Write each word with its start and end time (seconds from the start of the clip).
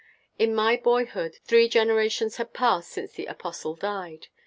In 0.39 0.55
my 0.55 0.77
boyhood, 0.77 1.35
three 1.45 1.69
generations 1.69 2.37
had 2.37 2.55
passed 2.55 2.89
since 2.89 3.11
the 3.11 3.27
apostle 3.27 3.75
died. 3.75 4.29